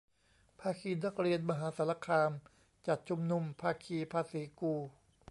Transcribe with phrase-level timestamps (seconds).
[0.59, 2.31] ภาคีนักเรียนมหาสารคาม
[2.87, 4.73] จัดชุมนุม ภาคีภาษีกู